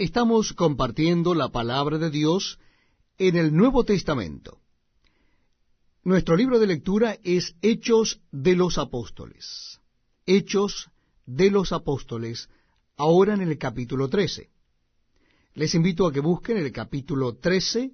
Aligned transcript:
Estamos 0.00 0.52
compartiendo 0.52 1.34
la 1.34 1.48
palabra 1.48 1.98
de 1.98 2.08
Dios 2.08 2.60
en 3.18 3.34
el 3.34 3.52
Nuevo 3.52 3.82
Testamento. 3.82 4.60
Nuestro 6.04 6.36
libro 6.36 6.60
de 6.60 6.68
lectura 6.68 7.18
es 7.24 7.56
Hechos 7.62 8.20
de 8.30 8.54
los 8.54 8.78
Apóstoles. 8.78 9.80
Hechos 10.24 10.88
de 11.26 11.50
los 11.50 11.72
Apóstoles, 11.72 12.48
ahora 12.96 13.34
en 13.34 13.40
el 13.40 13.58
capítulo 13.58 14.08
13. 14.08 14.48
Les 15.54 15.74
invito 15.74 16.06
a 16.06 16.12
que 16.12 16.20
busquen 16.20 16.58
el 16.58 16.70
capítulo 16.70 17.34
13 17.34 17.90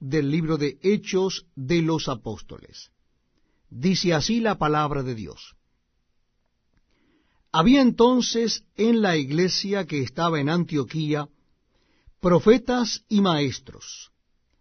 del 0.00 0.30
libro 0.30 0.56
de 0.56 0.78
Hechos 0.80 1.44
de 1.54 1.82
los 1.82 2.08
Apóstoles. 2.08 2.90
Dice 3.68 4.14
así 4.14 4.40
la 4.40 4.56
palabra 4.56 5.02
de 5.02 5.14
Dios. 5.14 5.54
Había 7.52 7.82
entonces 7.82 8.64
en 8.74 9.02
la 9.02 9.18
iglesia 9.18 9.86
que 9.86 10.00
estaba 10.00 10.40
en 10.40 10.48
Antioquía 10.48 11.28
profetas 12.22 13.04
y 13.08 13.20
maestros, 13.20 14.12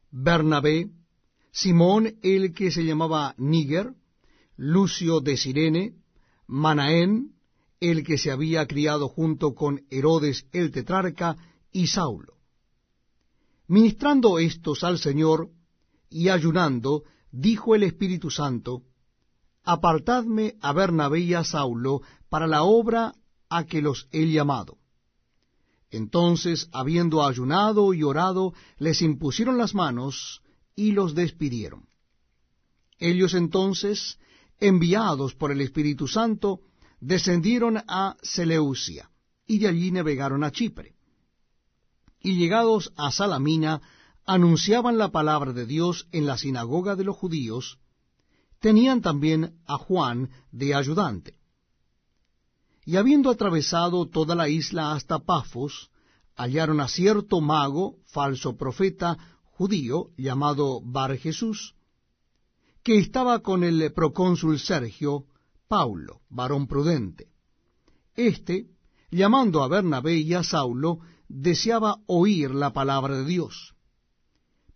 Bernabé, 0.10 0.90
Simón 1.52 2.16
el 2.24 2.56
que 2.56 2.72
se 2.72 2.84
llamaba 2.84 3.36
Níger, 3.38 3.94
Lucio 4.58 5.22
de 5.22 5.38
Sirene, 5.38 5.94
Manaén, 6.48 7.36
el 7.80 8.04
que 8.04 8.18
se 8.18 8.32
había 8.32 8.66
criado 8.66 9.08
junto 9.08 9.54
con 9.54 9.86
Herodes 9.92 10.48
el 10.52 10.72
tetrarca, 10.72 11.38
y 11.72 11.86
Saulo. 11.86 12.34
Ministrando 13.68 14.40
estos 14.40 14.84
al 14.84 14.98
Señor 14.98 15.52
y 16.10 16.30
ayunando, 16.30 17.04
dijo 17.32 17.76
el 17.76 17.84
Espíritu 17.84 18.32
Santo, 18.32 18.82
Apartadme 19.64 20.56
a 20.62 20.74
Bernabé 20.74 21.20
y 21.20 21.36
a 21.36 21.44
Saulo 21.44 22.02
para 22.28 22.48
la 22.48 22.64
obra 22.64 23.14
a 23.50 23.66
que 23.66 23.84
los 23.84 24.08
he 24.12 24.26
llamado. 24.32 24.81
Entonces, 25.92 26.70
habiendo 26.72 27.26
ayunado 27.26 27.94
y 27.94 28.02
orado, 28.04 28.54
les 28.78 29.02
impusieron 29.02 29.58
las 29.58 29.76
manos 29.76 30.42
y 30.74 30.94
los 30.94 31.14
despidieron. 31.14 31.86
Ellos 32.98 33.34
entonces, 33.34 34.18
enviados 34.60 35.36
por 35.36 35.52
el 35.52 35.60
Espíritu 35.60 36.08
Santo, 36.08 36.62
descendieron 37.02 37.84
a 37.88 38.16
Seleucia, 38.22 39.12
y 39.46 39.60
de 39.60 39.68
allí 39.68 39.92
navegaron 39.92 40.46
a 40.46 40.52
Chipre. 40.52 40.96
Y 42.22 42.38
llegados 42.38 42.94
a 42.96 43.12
Salamina, 43.12 43.82
anunciaban 44.26 44.98
la 44.98 45.12
palabra 45.12 45.52
de 45.52 45.66
Dios 45.66 46.08
en 46.14 46.26
la 46.26 46.38
sinagoga 46.38 46.96
de 46.96 47.04
los 47.04 47.18
judíos, 47.18 47.80
tenían 48.60 49.02
también 49.02 49.60
a 49.66 49.78
Juan 49.78 50.30
de 50.52 50.74
ayudante. 50.74 51.41
Y 52.86 52.96
habiendo 52.96 53.30
atravesado 53.30 54.08
toda 54.08 54.36
la 54.36 54.50
isla 54.50 54.94
hasta 54.94 55.20
Pafos, 55.20 55.92
hallaron 56.36 56.80
a 56.80 56.88
cierto 56.88 57.42
mago, 57.42 57.98
falso 58.06 58.58
profeta, 58.58 59.18
judío, 59.44 60.10
llamado 60.18 60.82
Bar 60.82 61.18
Jesús, 61.18 61.76
que 62.84 62.98
estaba 62.98 63.40
con 63.40 63.64
el 63.64 63.94
procónsul 63.94 64.60
Sergio, 64.60 65.26
Paulo, 65.68 66.22
varón 66.30 66.68
prudente. 66.68 67.28
Este, 68.16 68.68
llamando 69.12 69.64
a 69.64 69.68
Bernabé 69.68 70.18
y 70.18 70.34
a 70.34 70.44
Saulo, 70.44 71.00
deseaba 71.28 72.02
oír 72.08 72.52
la 72.52 72.74
palabra 72.74 73.18
de 73.18 73.26
Dios. 73.26 73.76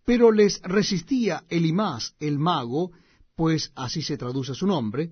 Pero 0.06 0.32
les 0.32 0.62
resistía 0.62 1.44
Elimás, 1.50 2.16
el 2.20 2.38
mago, 2.38 2.92
pues 3.36 3.72
así 3.76 4.02
se 4.02 4.18
traduce 4.18 4.54
su 4.54 4.68
nombre, 4.68 5.12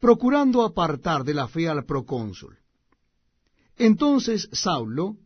procurando 0.00 0.64
apartar 0.64 1.24
de 1.24 1.34
la 1.34 1.46
fe 1.46 1.68
al 1.68 1.84
procónsul. 1.84 2.58
Entonces 3.76 4.48
Saulo, 4.52 5.16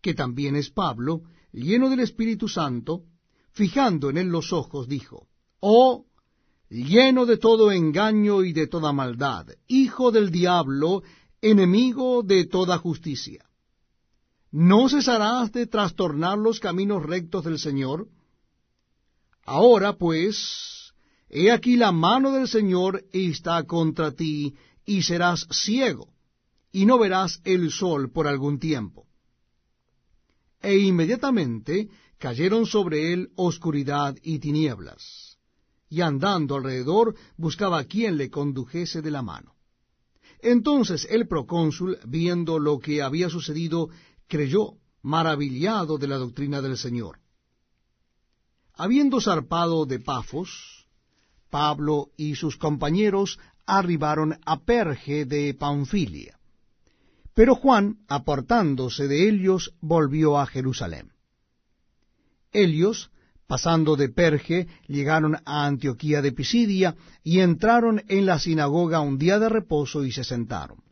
que 0.00 0.14
también 0.14 0.56
es 0.56 0.70
Pablo, 0.70 1.22
lleno 1.52 1.88
del 1.88 2.00
Espíritu 2.00 2.48
Santo, 2.48 3.04
fijando 3.52 4.10
en 4.10 4.18
él 4.18 4.28
los 4.28 4.52
ojos, 4.52 4.88
dijo, 4.88 5.28
Oh, 5.60 6.06
lleno 6.68 7.26
de 7.26 7.36
todo 7.36 7.72
engaño 7.72 8.42
y 8.42 8.52
de 8.52 8.66
toda 8.66 8.92
maldad, 8.92 9.46
hijo 9.66 10.10
del 10.10 10.30
diablo, 10.30 11.02
enemigo 11.40 12.22
de 12.22 12.46
toda 12.46 12.78
justicia. 12.78 13.44
¿No 14.50 14.88
cesarás 14.88 15.52
de 15.52 15.66
trastornar 15.66 16.38
los 16.38 16.60
caminos 16.60 17.02
rectos 17.02 17.44
del 17.44 17.58
Señor? 17.58 18.08
Ahora, 19.44 19.94
pues, 19.94 20.85
He 21.28 21.50
aquí 21.50 21.76
la 21.76 21.92
mano 21.92 22.32
del 22.32 22.48
Señor 22.48 23.04
está 23.12 23.64
contra 23.64 24.12
ti, 24.12 24.54
y 24.84 25.02
serás 25.02 25.46
ciego, 25.50 26.12
y 26.70 26.86
no 26.86 26.98
verás 26.98 27.40
el 27.44 27.70
sol 27.70 28.10
por 28.10 28.28
algún 28.28 28.58
tiempo. 28.58 29.06
E 30.62 30.78
inmediatamente 30.78 31.88
cayeron 32.18 32.66
sobre 32.66 33.12
él 33.12 33.30
oscuridad 33.36 34.16
y 34.22 34.38
tinieblas, 34.38 35.38
y 35.88 36.00
andando 36.00 36.54
alrededor 36.54 37.14
buscaba 37.36 37.78
a 37.78 37.84
quien 37.84 38.16
le 38.16 38.30
condujese 38.30 39.02
de 39.02 39.10
la 39.10 39.22
mano. 39.22 39.54
Entonces 40.40 41.06
el 41.10 41.26
procónsul, 41.26 41.98
viendo 42.06 42.58
lo 42.58 42.78
que 42.78 43.02
había 43.02 43.28
sucedido, 43.28 43.88
creyó, 44.28 44.74
maravillado 45.02 45.98
de 45.98 46.08
la 46.08 46.16
doctrina 46.16 46.60
del 46.60 46.76
Señor. 46.76 47.18
Habiendo 48.74 49.20
zarpado 49.20 49.86
de 49.86 50.00
Pafos, 50.00 50.75
Pablo 51.50 52.10
y 52.16 52.34
sus 52.34 52.56
compañeros 52.56 53.38
arribaron 53.66 54.38
a 54.44 54.60
Perge 54.60 55.24
de 55.24 55.54
Panfilia. 55.54 56.38
Pero 57.34 57.54
Juan, 57.54 57.98
apartándose 58.08 59.08
de 59.08 59.28
ellos, 59.28 59.74
volvió 59.80 60.38
a 60.38 60.46
Jerusalén. 60.46 61.12
Ellos, 62.52 63.10
pasando 63.46 63.96
de 63.96 64.08
Perge, 64.08 64.68
llegaron 64.86 65.36
a 65.44 65.66
Antioquía 65.66 66.22
de 66.22 66.32
Pisidia 66.32 66.96
y 67.22 67.40
entraron 67.40 68.02
en 68.08 68.24
la 68.24 68.38
sinagoga 68.38 69.00
un 69.00 69.18
día 69.18 69.38
de 69.38 69.48
reposo 69.48 70.04
y 70.04 70.12
se 70.12 70.24
sentaron. 70.24 70.82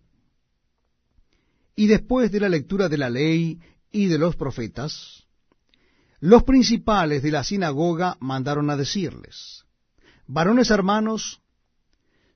Y 1.77 1.87
después 1.87 2.31
de 2.31 2.41
la 2.41 2.49
lectura 2.49 2.89
de 2.89 2.99
la 2.99 3.11
ley 3.11 3.59
y 3.91 4.07
de 4.07 4.19
los 4.19 4.37
profetas, 4.37 5.25
los 6.21 6.45
principales 6.45 7.23
de 7.23 7.31
la 7.31 7.43
sinagoga 7.43 8.17
mandaron 8.21 8.71
a 8.71 8.77
decirles, 8.77 9.64
Varones 10.27 10.71
hermanos, 10.71 11.41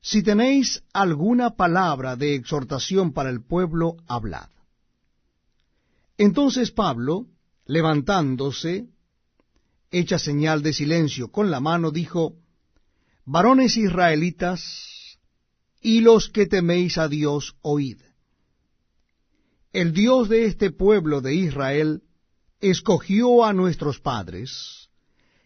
si 0.01 0.23
tenéis 0.23 0.83
alguna 0.93 1.57
palabra 1.57 2.17
de 2.17 2.35
exhortación 2.35 3.13
para 3.13 3.31
el 3.31 3.43
pueblo, 3.43 3.97
hablad. 4.07 4.49
Entonces 6.17 6.71
Pablo, 6.71 7.27
levantándose, 7.65 8.89
hecha 9.91 10.19
señal 10.19 10.63
de 10.63 10.73
silencio 10.73 11.29
con 11.29 11.51
la 11.51 11.61
mano, 11.61 11.91
dijo, 11.91 12.35
Varones 13.25 13.77
israelitas, 13.77 15.19
y 15.81 16.01
los 16.01 16.29
que 16.29 16.47
teméis 16.47 16.99
a 16.99 17.09
Dios, 17.09 17.57
oíd. 17.63 17.99
El 19.73 19.93
Dios 19.93 20.29
de 20.29 20.47
este 20.47 20.71
pueblo 20.71 21.21
de 21.21 21.35
Israel 21.35 22.03
escogió 22.61 23.45
a 23.45 23.53
nuestros 23.53 24.01
padres, 24.01 24.88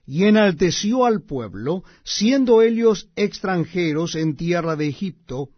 y 0.04 0.24
enalteció 0.24 1.04
al 1.04 1.22
pueblo, 1.22 1.84
siendo 2.04 2.62
ellos 2.62 3.08
extranjeros 3.16 4.14
en 4.14 4.36
tierra 4.36 4.76
de 4.76 4.88
Egipto, 4.88 5.50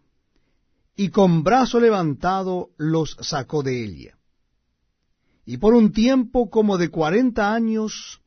y 0.97 1.09
con 1.09 1.43
brazo 1.43 1.81
levantado 1.81 2.71
los 2.77 3.17
sacó 3.21 3.63
de 3.63 3.85
ella. 3.85 4.19
Y 5.45 5.57
por 5.59 5.75
un 5.75 5.93
tiempo 5.93 6.51
como 6.51 6.79
de 6.79 6.89
cuarenta 6.89 7.53
años 7.53 8.21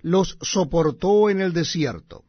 los 0.00 0.36
soportó 0.42 1.30
en 1.30 1.40
el 1.40 1.52
desierto. 1.52 2.24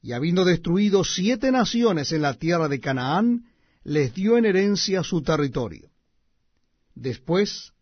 Y 0.00 0.12
habiendo 0.12 0.44
destruido 0.44 1.02
siete 1.04 1.50
naciones 1.50 2.12
en 2.12 2.22
la 2.22 2.34
tierra 2.34 2.68
de 2.68 2.80
Canaán, 2.80 3.46
les 3.82 4.14
dio 4.14 4.36
en 4.36 4.44
herencia 4.44 5.02
su 5.02 5.22
territorio. 5.22 5.90
Después, 6.94 7.72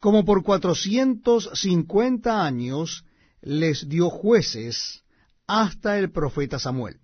como 0.00 0.24
por 0.24 0.42
cuatrocientos 0.42 1.50
cincuenta 1.54 2.44
años, 2.44 3.05
les 3.40 3.88
dio 3.88 4.10
jueces 4.10 5.04
hasta 5.46 5.98
el 5.98 6.10
profeta 6.10 6.58
Samuel. 6.58 7.00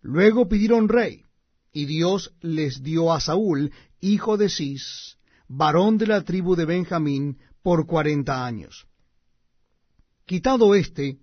Luego 0.00 0.48
pidieron 0.48 0.88
rey, 0.88 1.24
y 1.72 1.86
Dios 1.86 2.32
les 2.40 2.82
dio 2.82 3.12
a 3.12 3.20
Saúl, 3.20 3.72
hijo 4.00 4.36
de 4.36 4.48
Cis, 4.48 5.18
varón 5.48 5.98
de 5.98 6.06
la 6.06 6.22
tribu 6.22 6.54
de 6.54 6.64
Benjamín, 6.64 7.38
por 7.62 7.86
cuarenta 7.86 8.46
años. 8.46 8.86
Quitado 10.24 10.74
éste, 10.74 11.18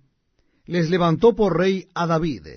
les 0.66 0.90
levantó 0.90 1.36
por 1.36 1.58
rey 1.58 1.88
a 1.94 2.06
David, 2.06 2.48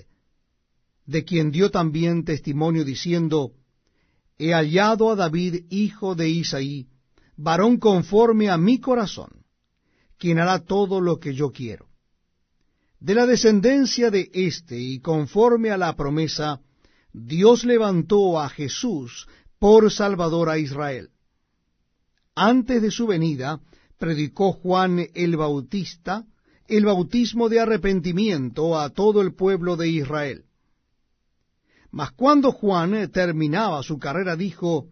de 1.05 1.23
quien 1.23 1.51
dio 1.51 1.71
también 1.71 2.25
testimonio 2.25 2.83
diciendo, 2.83 3.53
He 4.37 4.53
hallado 4.53 5.11
a 5.11 5.15
David, 5.15 5.65
hijo 5.69 6.15
de 6.15 6.29
Isaí, 6.29 6.87
varón 7.35 7.77
conforme 7.77 8.49
a 8.49 8.57
mi 8.57 8.79
corazón 8.79 9.38
quien 10.19 10.37
hará 10.39 10.59
todo 10.59 11.01
lo 11.01 11.17
que 11.17 11.33
yo 11.33 11.51
quiero. 11.51 11.87
De 12.99 13.15
la 13.15 13.25
descendencia 13.25 14.11
de 14.11 14.29
éste 14.33 14.77
y 14.77 14.99
conforme 14.99 15.71
a 15.71 15.77
la 15.77 15.95
promesa, 15.95 16.59
Dios 17.13 17.63
levantó 17.63 18.39
a 18.39 18.49
Jesús 18.49 19.27
por 19.57 19.91
Salvador 19.91 20.49
a 20.49 20.57
Israel. 20.57 21.09
antes 22.35 22.81
de 22.81 22.91
su 22.91 23.05
venida, 23.07 23.59
predicó 23.97 24.53
Juan 24.53 25.07
el 25.13 25.35
Bautista 25.35 26.25
el 26.69 26.85
bautismo 26.85 27.49
de 27.49 27.59
arrepentimiento 27.59 28.79
a 28.79 28.91
todo 28.91 29.21
el 29.21 29.33
pueblo 29.33 29.75
de 29.75 29.89
Israel. 29.89 30.45
Mas 31.91 32.11
cuando 32.11 32.51
Juan 32.51 33.09
terminaba 33.11 33.81
su 33.81 33.97
carrera 33.97 34.35
dijo, 34.35 34.87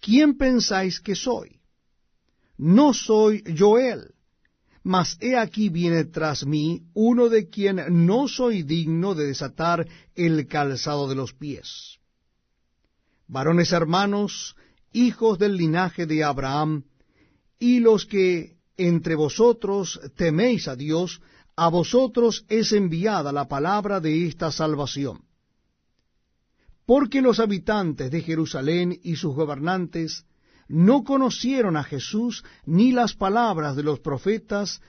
¿quién 0.00 0.36
pensáis 0.38 1.00
que 1.00 1.16
soy? 1.16 1.60
No 2.56 2.94
soy 2.94 3.42
yo 3.54 3.78
él, 3.78 4.14
mas 4.82 5.16
he 5.20 5.36
aquí 5.36 5.68
viene 5.68 6.04
tras 6.04 6.46
mí 6.46 6.82
uno 6.94 7.28
de 7.28 7.48
quien 7.48 8.06
no 8.06 8.28
soy 8.28 8.62
digno 8.62 9.14
de 9.14 9.26
desatar 9.26 9.86
el 10.14 10.46
calzado 10.46 11.08
de 11.08 11.14
los 11.14 11.32
pies. 11.32 11.98
Varones 13.26 13.72
hermanos, 13.72 14.56
hijos 14.92 15.38
del 15.38 15.56
linaje 15.56 16.06
de 16.06 16.24
Abraham, 16.24 16.84
y 17.58 17.80
los 17.80 18.06
que 18.06 18.56
entre 18.76 19.14
vosotros 19.16 20.00
teméis 20.16 20.68
a 20.68 20.76
Dios, 20.76 21.20
a 21.56 21.68
vosotros 21.68 22.44
es 22.48 22.72
enviada 22.72 23.32
la 23.32 23.48
palabra 23.48 24.00
de 24.00 24.26
esta 24.26 24.52
salvación. 24.52 25.24
Porque 26.86 27.20
los 27.20 27.40
habitantes 27.40 28.10
de 28.10 28.22
Jerusalén 28.22 28.98
y 29.02 29.16
sus 29.16 29.34
gobernantes 29.34 30.24
no 30.68 31.02
conocieron 31.02 31.76
a 31.76 31.84
Jesús 31.84 32.44
ni 32.64 32.92
las 32.92 33.14
palabras 33.14 33.74
de 33.76 33.82
los 33.82 34.00
profetas 34.00 34.80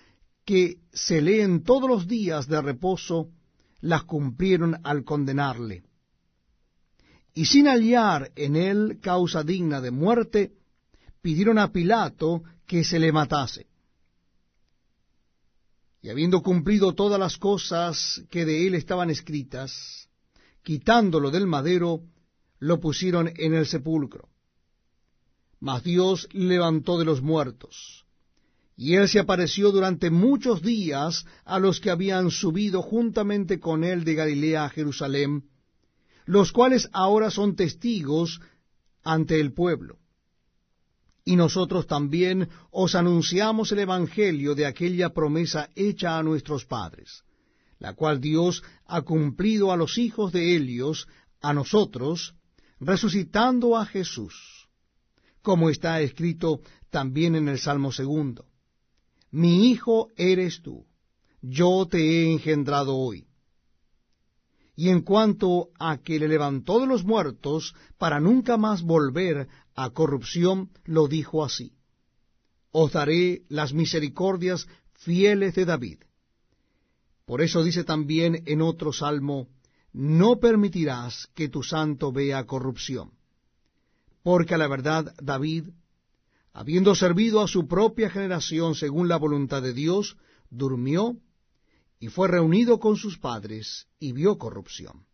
que 0.45 0.77
se 0.91 1.21
leen 1.21 1.63
todos 1.63 1.89
los 1.89 2.07
días 2.07 2.47
de 2.47 2.61
reposo, 2.61 3.29
las 3.81 4.03
cumplieron 4.03 4.79
al 4.83 5.03
condenarle. 5.03 5.83
Y 7.33 7.45
sin 7.45 7.67
hallar 7.67 8.31
en 8.35 8.55
él 8.55 8.99
causa 9.01 9.43
digna 9.43 9.79
de 9.79 9.91
muerte, 9.91 10.51
pidieron 11.21 11.57
a 11.57 11.71
Pilato 11.71 12.43
que 12.65 12.83
se 12.83 12.99
le 12.99 13.11
matase 13.11 13.69
y 16.01 16.09
habiendo 16.09 16.41
cumplido 16.41 16.93
todas 16.93 17.19
las 17.19 17.37
cosas 17.37 18.23
que 18.29 18.45
de 18.45 18.67
él 18.67 18.75
estaban 18.75 19.09
escritas, 19.09 20.09
quitándolo 20.63 21.29
del 21.29 21.47
madero, 21.47 22.01
lo 22.59 22.79
pusieron 22.79 23.31
en 23.35 23.53
el 23.53 23.65
sepulcro. 23.65 24.29
Mas 25.59 25.83
Dios 25.83 26.27
levantó 26.31 26.97
de 26.97 27.05
los 27.05 27.21
muertos, 27.21 28.05
y 28.77 28.95
él 28.95 29.09
se 29.09 29.19
apareció 29.19 29.71
durante 29.71 30.09
muchos 30.09 30.61
días 30.61 31.25
a 31.43 31.59
los 31.59 31.81
que 31.81 31.89
habían 31.89 32.31
subido 32.31 32.81
juntamente 32.81 33.59
con 33.59 33.83
él 33.83 34.05
de 34.05 34.13
Galilea 34.13 34.65
a 34.65 34.69
Jerusalén, 34.69 35.43
los 36.25 36.53
cuales 36.53 36.87
ahora 36.93 37.29
son 37.29 37.55
testigos 37.55 38.39
ante 39.03 39.41
el 39.41 39.51
pueblo. 39.53 39.97
Y 41.25 41.35
nosotros 41.35 41.87
también 41.87 42.47
os 42.71 42.95
anunciamos 42.95 43.71
el 43.71 43.79
Evangelio 43.79 44.55
de 44.55 44.65
aquella 44.65 45.09
promesa 45.09 45.69
hecha 45.75 46.17
a 46.17 46.23
nuestros 46.23 46.65
padres, 46.65 47.23
la 47.79 47.93
cual 47.93 48.21
Dios 48.21 48.63
ha 48.85 49.01
cumplido 49.01 49.71
a 49.71 49.77
los 49.77 49.97
hijos 49.97 50.31
de 50.31 50.55
Helios, 50.55 51.07
a 51.41 51.53
nosotros, 51.53 52.35
resucitando 52.79 53.77
a 53.77 53.85
Jesús, 53.85 54.58
como 55.41 55.69
está 55.69 56.01
escrito 56.01 56.61
también 56.89 57.35
en 57.35 57.47
el 57.47 57.59
Salmo 57.59 57.91
segundo. 57.91 58.45
Mi 59.31 59.69
hijo 59.69 60.07
eres 60.15 60.61
tú, 60.61 60.85
yo 61.41 61.87
te 61.89 61.99
he 61.99 62.31
engendrado 62.31 62.97
hoy. 62.97 63.27
Y 64.75 64.89
en 64.89 65.01
cuanto 65.01 65.69
a 65.77 65.97
que 65.97 66.19
le 66.19 66.27
levantó 66.27 66.79
de 66.79 66.87
los 66.87 67.03
muertos 67.03 67.75
para 67.97 68.19
nunca 68.19 68.57
más 68.57 68.81
volver 68.81 69.47
a 69.75 69.89
corrupción, 69.89 70.71
lo 70.85 71.07
dijo 71.07 71.43
así. 71.43 71.73
Os 72.71 72.93
daré 72.93 73.43
las 73.49 73.73
misericordias 73.73 74.67
fieles 74.93 75.55
de 75.55 75.65
David. 75.65 75.99
Por 77.25 77.41
eso 77.41 77.63
dice 77.63 77.83
también 77.83 78.43
en 78.45 78.61
otro 78.61 78.93
salmo, 78.93 79.49
no 79.91 80.39
permitirás 80.39 81.27
que 81.35 81.49
tu 81.49 81.61
santo 81.61 82.11
vea 82.11 82.45
corrupción. 82.45 83.18
Porque 84.23 84.55
a 84.55 84.57
la 84.57 84.67
verdad 84.67 85.13
David, 85.21 85.69
habiendo 86.53 86.95
servido 86.95 87.41
a 87.41 87.47
su 87.47 87.67
propia 87.67 88.09
generación 88.09 88.75
según 88.75 89.07
la 89.07 89.17
voluntad 89.17 89.61
de 89.61 89.73
Dios, 89.73 90.17
durmió 90.49 91.17
y 91.99 92.07
fue 92.07 92.27
reunido 92.27 92.79
con 92.79 92.95
sus 92.97 93.17
padres 93.17 93.87
y 93.99 94.13
vio 94.13 94.37
corrupción. 94.37 95.05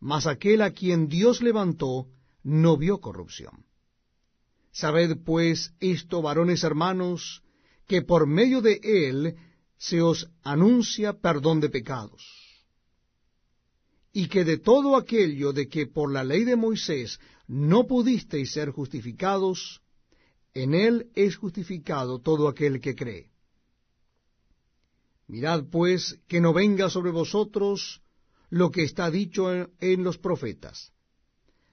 Mas 0.00 0.26
aquel 0.26 0.62
a 0.62 0.72
quien 0.72 1.08
Dios 1.08 1.40
levantó 1.42 2.08
no 2.42 2.76
vio 2.76 3.00
corrupción. 3.00 3.64
Sabed 4.72 5.16
pues 5.24 5.72
esto, 5.80 6.20
varones 6.20 6.62
hermanos, 6.62 7.42
que 7.86 8.02
por 8.02 8.26
medio 8.26 8.60
de 8.60 8.80
él 8.82 9.36
se 9.78 10.02
os 10.02 10.28
anuncia 10.42 11.14
perdón 11.14 11.60
de 11.60 11.70
pecados, 11.70 12.22
y 14.12 14.28
que 14.28 14.44
de 14.44 14.58
todo 14.58 14.96
aquello 14.96 15.52
de 15.52 15.68
que 15.68 15.86
por 15.86 16.12
la 16.12 16.24
ley 16.24 16.44
de 16.44 16.56
Moisés 16.56 17.20
no 17.46 17.86
pudisteis 17.86 18.52
ser 18.52 18.70
justificados, 18.70 19.80
en 20.54 20.74
él 20.74 21.10
es 21.14 21.36
justificado 21.36 22.20
todo 22.20 22.48
aquel 22.48 22.80
que 22.80 22.94
cree. 22.94 23.30
Mirad 25.28 25.64
pues 25.70 26.18
que 26.28 26.40
no 26.40 26.52
venga 26.52 26.88
sobre 26.88 27.10
vosotros 27.10 28.02
lo 28.48 28.70
que 28.70 28.84
está 28.84 29.10
dicho 29.10 29.50
en, 29.80 30.04
los 30.04 30.18
profetas. 30.18 30.92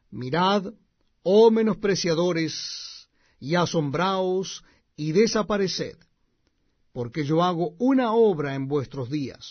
Mirad, 0.10 0.74
oh 1.22 1.52
menospreciadores, 1.52 3.08
y 3.40 3.56
asombraos 3.56 4.64
y 4.96 5.12
desapareced, 5.12 5.98
porque 6.94 7.26
yo 7.26 7.44
hago 7.44 7.76
una 7.78 8.14
obra 8.14 8.56
en 8.56 8.68
vuestros 8.68 9.10
días, 9.10 9.46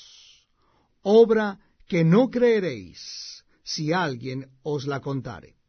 obra 1.03 1.61
que 1.87 2.05
no 2.05 2.31
creeréis 2.31 3.45
si 3.63 3.93
alguien 3.93 4.51
os 4.63 4.87
la 4.87 5.01
contare. 5.01 5.62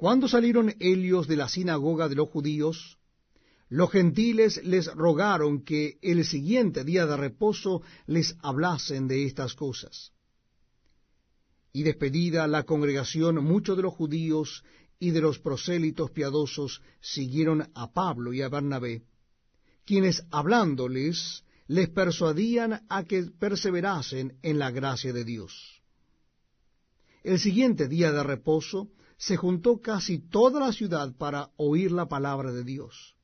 Cuando 0.00 0.28
salieron 0.28 0.74
Helios 0.80 1.28
de 1.28 1.36
la 1.36 1.46
sinagoga 1.46 2.08
de 2.08 2.14
los 2.14 2.30
judíos, 2.30 2.96
los 3.68 3.90
gentiles 3.90 4.58
les 4.64 4.86
rogaron 4.86 5.62
que 5.62 5.98
el 6.00 6.24
siguiente 6.24 6.84
día 6.84 7.04
de 7.04 7.18
reposo 7.18 7.82
les 8.06 8.34
hablasen 8.40 9.08
de 9.08 9.26
estas 9.26 9.54
cosas. 9.54 10.12
Y 11.74 11.82
despedida 11.82 12.46
la 12.46 12.62
congregación, 12.62 13.44
muchos 13.44 13.76
de 13.76 13.82
los 13.82 13.92
judíos 13.92 14.64
y 14.98 15.10
de 15.10 15.20
los 15.20 15.38
prosélitos 15.38 16.10
piadosos 16.12 16.80
siguieron 17.02 17.70
a 17.74 17.92
Pablo 17.92 18.32
y 18.32 18.40
a 18.40 18.48
Bernabé, 18.48 19.02
quienes 19.84 20.24
hablándoles 20.30 21.44
les 21.66 21.90
persuadían 21.90 22.86
a 22.88 23.04
que 23.04 23.24
perseverasen 23.24 24.38
en 24.40 24.58
la 24.58 24.70
gracia 24.70 25.12
de 25.12 25.24
Dios. 25.24 25.82
El 27.22 27.38
siguiente 27.38 27.86
día 27.86 28.12
de 28.12 28.22
reposo 28.22 28.88
se 29.20 29.36
juntó 29.36 29.82
casi 29.82 30.18
toda 30.18 30.60
la 30.60 30.72
ciudad 30.72 31.14
para 31.14 31.50
oír 31.58 31.92
la 31.92 32.08
palabra 32.08 32.52
de 32.52 32.64
Dios. 32.64 33.14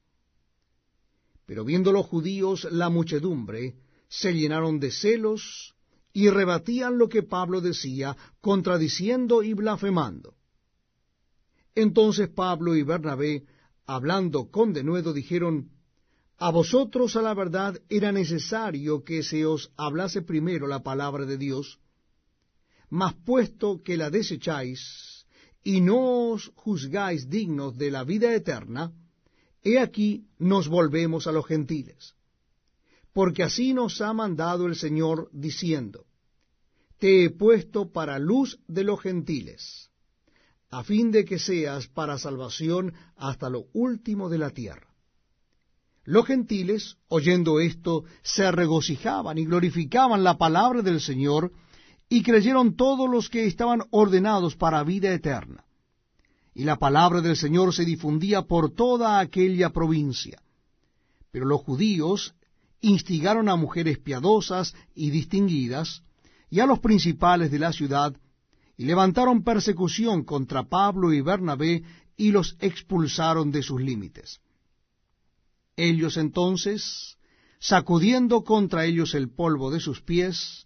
Pero 1.47 1.65
viendo 1.65 1.91
los 1.91 2.05
judíos 2.05 2.69
la 2.71 2.91
muchedumbre, 2.91 3.76
se 4.07 4.35
llenaron 4.35 4.79
de 4.79 4.91
celos 4.91 5.75
y 6.12 6.29
rebatían 6.29 6.99
lo 6.99 7.09
que 7.09 7.23
Pablo 7.23 7.62
decía, 7.62 8.15
contradiciendo 8.43 9.43
y 9.43 9.55
blasfemando. 9.55 10.35
Entonces 11.75 12.29
Pablo 12.29 12.76
y 12.76 12.83
Bernabé, 12.83 13.47
hablando 13.87 14.50
con 14.50 14.75
denuedo, 14.75 15.15
dijeron, 15.15 15.71
A 16.37 16.50
vosotros 16.50 17.17
a 17.17 17.23
la 17.23 17.33
verdad 17.33 17.81
era 17.88 18.12
necesario 18.12 19.03
que 19.03 19.23
se 19.23 19.47
os 19.47 19.73
hablase 19.79 20.21
primero 20.21 20.67
la 20.67 20.83
palabra 20.83 21.25
de 21.25 21.38
Dios, 21.38 21.81
mas 22.91 23.15
puesto 23.15 23.83
que 23.83 23.97
la 23.97 24.11
desecháis 24.11 25.15
y 25.66 25.80
no 25.80 26.30
os 26.30 26.52
juzgáis 26.54 27.28
dignos 27.28 27.76
de 27.76 27.90
la 27.90 28.04
vida 28.04 28.32
eterna, 28.32 28.92
He 29.64 29.80
aquí 29.80 30.28
nos 30.38 30.68
volvemos 30.68 31.26
a 31.26 31.32
los 31.32 31.44
gentiles. 31.44 32.14
Porque 33.12 33.42
así 33.42 33.75
nos 33.75 34.00
ha 34.00 34.12
mandado 34.12 34.66
el 34.66 34.76
Señor 34.76 35.28
diciendo, 35.32 36.04
Te 37.00 37.25
he 37.25 37.30
puesto 37.30 37.90
para 37.90 38.20
luz 38.20 38.61
de 38.68 38.85
los 38.85 39.00
gentiles, 39.00 39.90
a 40.70 40.85
fin 40.85 41.11
de 41.11 41.25
que 41.25 41.40
seas 41.40 41.88
para 41.88 42.16
salvación 42.16 42.94
hasta 43.16 43.50
lo 43.50 43.64
último 43.73 44.28
de 44.28 44.38
la 44.38 44.50
tierra. 44.50 44.94
Los 46.04 46.26
gentiles, 46.26 46.96
oyendo 47.08 47.58
esto, 47.58 48.04
se 48.23 48.52
regocijaban 48.52 49.37
y 49.37 49.46
glorificaban 49.46 50.23
la 50.23 50.38
palabra 50.38 50.82
del 50.82 51.00
Señor, 51.00 51.50
y 52.08 52.22
creyeron 52.22 52.76
todos 52.76 53.10
los 53.10 53.28
que 53.28 53.46
estaban 53.46 53.82
ordenados 53.90 54.56
para 54.56 54.82
vida 54.84 55.12
eterna 55.12 55.66
y 56.56 56.64
la 56.64 56.78
palabra 56.78 57.20
del 57.20 57.36
Señor 57.36 57.75
se 57.75 57.84
difundía 57.84 58.40
por 58.40 58.70
toda 58.70 59.20
aquella 59.20 59.68
provincia. 59.70 60.40
Pero 61.30 61.44
los 61.44 61.60
judíos 61.60 62.34
instigaron 62.80 63.50
a 63.50 63.56
mujeres 63.56 63.98
piadosas 63.98 64.75
y 64.94 65.10
distinguidas, 65.10 66.02
y 66.48 66.60
a 66.60 66.66
los 66.66 66.78
principales 66.78 67.50
de 67.50 67.58
la 67.58 67.75
ciudad, 67.75 68.16
y 68.78 68.86
levantaron 68.86 69.44
persecución 69.44 70.25
contra 70.25 70.62
Pablo 70.62 71.12
y 71.12 71.20
Bernabé, 71.20 71.82
y 72.16 72.30
los 72.30 72.56
expulsaron 72.60 73.50
de 73.50 73.62
sus 73.62 73.82
límites. 73.82 74.40
Ellos 75.76 76.16
entonces, 76.16 77.18
sacudiendo 77.58 78.44
contra 78.44 78.86
ellos 78.86 79.12
el 79.12 79.28
polvo 79.28 79.70
de 79.70 79.80
sus 79.80 80.00
pies, 80.00 80.64